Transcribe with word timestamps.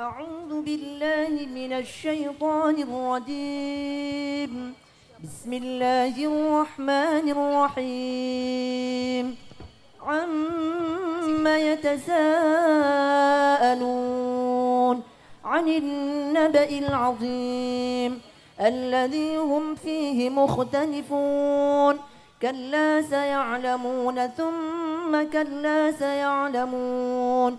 أعوذ 0.00 0.60
بالله 0.60 1.46
من 1.54 1.72
الشيطان 1.72 2.82
الرجيم. 2.82 4.74
بسم 5.24 5.52
الله 5.52 6.26
الرحمن 6.26 7.28
الرحيم. 7.36 9.36
عما 10.02 11.58
يتساءلون 11.58 12.16
عن 15.44 15.68
النبأ 15.68 16.68
العظيم 16.68 18.20
الذي 18.60 19.36
هم 19.36 19.74
فيه 19.74 20.30
مختلفون. 20.30 21.98
كلا 22.42 23.02
سيعلمون 23.02 24.26
ثم 24.26 25.22
كلا 25.32 25.92
سيعلمون. 25.92 27.58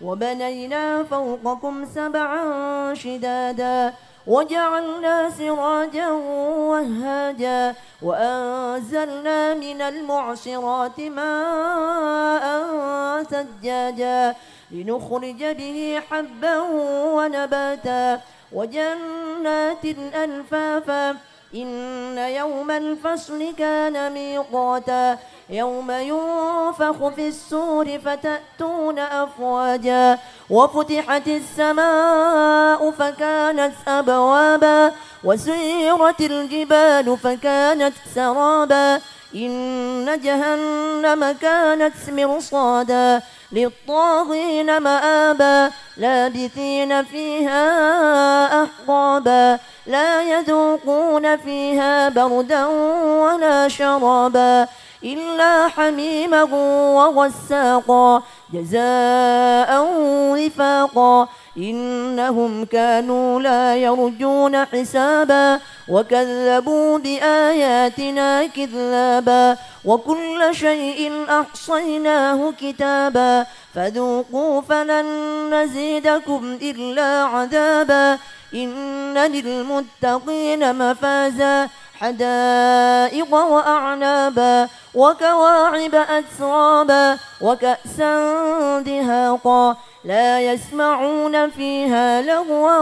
وبنينا 0.00 1.04
فوقكم 1.04 1.84
سبعا 1.94 2.94
شدادا 2.94 3.92
وجعلنا 4.26 5.30
سراجا 5.30 6.08
وهاجا 6.70 7.74
وأنزلنا 8.02 9.54
من 9.54 9.82
المعصرات 9.82 11.00
ماء 11.00 12.44
سجاجا 13.22 14.34
لنخرج 14.70 15.44
به 15.44 16.00
حبا 16.10 16.60
ونباتا 17.16 18.20
وجنات 18.52 19.84
ألفافا 20.14 21.16
إن 21.54 22.18
يوم 22.18 22.70
الفصل 22.70 23.54
كان 23.58 24.12
ميقاتا 24.12 25.18
يوم 25.50 25.90
ينفخ 25.90 27.08
في 27.08 27.28
السور 27.28 27.98
فتأتون 27.98 28.98
أفواجا 28.98 30.18
وفتحت 30.50 31.28
السماء 31.28 32.90
فكانت 32.90 33.74
أبوابا 33.88 34.92
وسيرت 35.24 36.20
الجبال 36.20 37.18
فكانت 37.18 37.94
سرابا 38.14 39.00
إن 39.34 40.20
جهنم 40.20 41.36
كانت 41.40 42.10
مرصادا. 42.10 43.22
للطاغين 43.52 44.78
مآبا 44.78 45.70
لابثين 45.96 47.04
فيها 47.04 47.64
أحقابا 48.64 49.58
لا 49.86 50.22
يذوقون 50.22 51.36
فيها 51.36 52.08
بردا 52.08 52.66
ولا 53.24 53.68
شرابا 53.68 54.68
إلا 55.04 55.68
حميما 55.68 56.42
وغساقا. 56.94 58.22
جزاء 58.54 59.86
وفاقا. 60.32 61.28
إنهم 61.56 62.64
كانوا 62.64 63.40
لا 63.40 63.76
يرجون 63.76 64.64
حسابا. 64.64 65.60
وكذبوا 65.88 66.98
بآياتنا 66.98 68.46
كذابا. 68.46 69.56
وكل 69.84 70.48
شيء 70.52 71.12
أحصيناه 71.28 72.52
كتابا. 72.60 73.46
فذوقوا 73.74 74.60
فلن 74.60 75.06
نزيدكم 75.54 76.58
إلا 76.62 77.24
عذابا. 77.24 78.18
إن 78.54 79.18
للمتقين 79.18 80.90
مفازا. 80.90 81.68
حدائق 82.00 83.34
وأعنابا 83.34 84.68
وكواعب 84.94 85.94
أترابا 85.94 87.18
وكأسا 87.40 88.12
دهاقا 88.80 89.76
لا 90.04 90.40
يسمعون 90.40 91.50
فيها 91.50 92.22
لغوا 92.22 92.78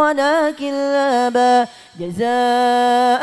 ولا 0.00 0.50
كذابا 0.50 1.66
جزاء 2.00 3.22